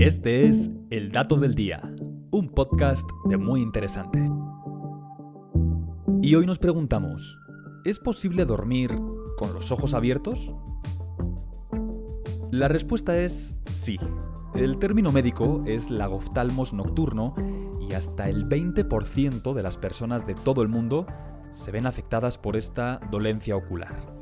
Este 0.00 0.48
es 0.48 0.72
El 0.90 1.12
Dato 1.12 1.36
del 1.36 1.54
Día, 1.54 1.80
un 2.32 2.48
podcast 2.48 3.08
de 3.26 3.36
muy 3.36 3.62
interesante. 3.62 4.28
Y 6.20 6.34
hoy 6.34 6.46
nos 6.46 6.58
preguntamos, 6.58 7.40
¿es 7.84 8.00
posible 8.00 8.44
dormir 8.44 8.90
con 9.36 9.54
los 9.54 9.70
ojos 9.70 9.94
abiertos? 9.94 10.52
La 12.50 12.66
respuesta 12.66 13.16
es 13.16 13.56
sí. 13.70 13.98
El 14.56 14.78
término 14.78 15.12
médico 15.12 15.62
es 15.64 15.90
lagoftalmos 15.90 16.74
nocturno 16.74 17.36
y 17.80 17.94
hasta 17.94 18.28
el 18.28 18.48
20% 18.48 19.54
de 19.54 19.62
las 19.62 19.78
personas 19.78 20.26
de 20.26 20.34
todo 20.34 20.62
el 20.62 20.68
mundo 20.68 21.06
se 21.52 21.70
ven 21.70 21.86
afectadas 21.86 22.36
por 22.36 22.56
esta 22.56 23.00
dolencia 23.12 23.56
ocular. 23.56 24.12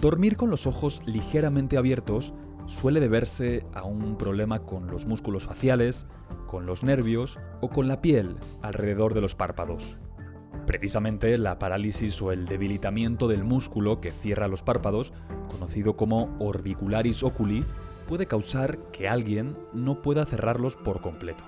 Dormir 0.00 0.38
con 0.38 0.48
los 0.48 0.66
ojos 0.66 1.02
ligeramente 1.04 1.76
abiertos 1.76 2.32
suele 2.68 3.00
deberse 3.00 3.66
a 3.74 3.82
un 3.82 4.16
problema 4.16 4.60
con 4.60 4.86
los 4.86 5.06
músculos 5.06 5.44
faciales, 5.44 6.06
con 6.46 6.66
los 6.66 6.84
nervios 6.84 7.40
o 7.60 7.68
con 7.68 7.88
la 7.88 8.00
piel 8.00 8.36
alrededor 8.62 9.14
de 9.14 9.20
los 9.20 9.34
párpados. 9.34 9.98
Precisamente 10.66 11.36
la 11.38 11.58
parálisis 11.58 12.20
o 12.22 12.30
el 12.30 12.46
debilitamiento 12.46 13.26
del 13.26 13.42
músculo 13.42 14.00
que 14.00 14.12
cierra 14.12 14.48
los 14.48 14.62
párpados, 14.62 15.12
conocido 15.50 15.96
como 15.96 16.36
orbicularis 16.38 17.22
oculi, 17.22 17.64
puede 18.06 18.26
causar 18.26 18.78
que 18.92 19.08
alguien 19.08 19.56
no 19.72 20.02
pueda 20.02 20.26
cerrarlos 20.26 20.76
por 20.76 21.00
completo. 21.00 21.44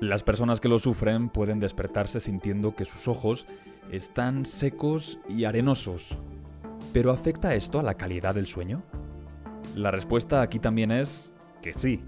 Las 0.00 0.22
personas 0.22 0.60
que 0.60 0.68
lo 0.68 0.78
sufren 0.78 1.28
pueden 1.28 1.60
despertarse 1.60 2.20
sintiendo 2.20 2.74
que 2.74 2.84
sus 2.84 3.06
ojos 3.06 3.46
están 3.90 4.46
secos 4.46 5.18
y 5.28 5.44
arenosos. 5.44 6.16
¿Pero 6.92 7.10
afecta 7.10 7.54
esto 7.54 7.78
a 7.78 7.82
la 7.82 7.94
calidad 7.94 8.34
del 8.34 8.46
sueño? 8.46 8.82
La 9.74 9.90
respuesta 9.90 10.42
aquí 10.42 10.58
también 10.58 10.90
es 10.90 11.32
que 11.62 11.74
sí. 11.74 12.02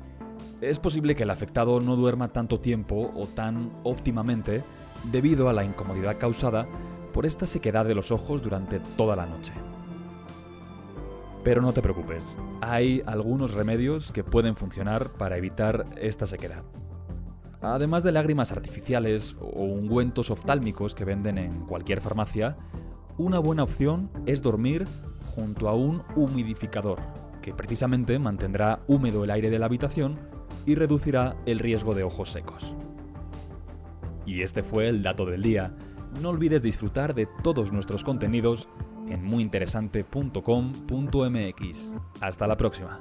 Es 0.60 0.78
posible 0.78 1.14
que 1.14 1.22
el 1.22 1.30
afectado 1.30 1.80
no 1.80 1.96
duerma 1.96 2.28
tanto 2.28 2.60
tiempo 2.60 3.12
o 3.14 3.26
tan 3.26 3.70
óptimamente 3.82 4.62
debido 5.10 5.48
a 5.48 5.52
la 5.52 5.64
incomodidad 5.64 6.18
causada 6.18 6.66
por 7.12 7.26
esta 7.26 7.46
sequedad 7.46 7.84
de 7.84 7.94
los 7.94 8.10
ojos 8.10 8.42
durante 8.42 8.80
toda 8.96 9.16
la 9.16 9.26
noche. 9.26 9.52
Pero 11.44 11.60
no 11.60 11.72
te 11.72 11.82
preocupes, 11.82 12.38
hay 12.60 13.02
algunos 13.06 13.54
remedios 13.54 14.12
que 14.12 14.22
pueden 14.22 14.54
funcionar 14.54 15.12
para 15.12 15.36
evitar 15.36 15.86
esta 15.96 16.26
sequedad. 16.26 16.62
Además 17.60 18.02
de 18.02 18.12
lágrimas 18.12 18.52
artificiales 18.52 19.36
o 19.40 19.64
ungüentos 19.64 20.30
oftálmicos 20.30 20.94
que 20.94 21.04
venden 21.04 21.38
en 21.38 21.60
cualquier 21.66 22.00
farmacia, 22.00 22.56
una 23.18 23.38
buena 23.38 23.64
opción 23.64 24.10
es 24.26 24.42
dormir 24.42 24.86
junto 25.34 25.68
a 25.68 25.74
un 25.74 26.02
humidificador, 26.14 27.00
que 27.42 27.52
precisamente 27.52 28.18
mantendrá 28.18 28.80
húmedo 28.86 29.24
el 29.24 29.30
aire 29.30 29.50
de 29.50 29.58
la 29.58 29.66
habitación 29.66 30.18
y 30.64 30.76
reducirá 30.76 31.36
el 31.44 31.58
riesgo 31.58 31.94
de 31.94 32.04
ojos 32.04 32.30
secos. 32.30 32.74
Y 34.24 34.40
este 34.42 34.62
fue 34.62 34.88
el 34.88 35.02
dato 35.02 35.26
del 35.26 35.42
día. 35.42 35.74
No 36.20 36.28
olvides 36.30 36.62
disfrutar 36.62 37.14
de 37.14 37.26
todos 37.42 37.72
nuestros 37.72 38.04
contenidos 38.04 38.68
en 39.08 39.24
muyinteresante.com.mx. 39.24 41.94
Hasta 42.20 42.46
la 42.46 42.56
próxima. 42.56 43.00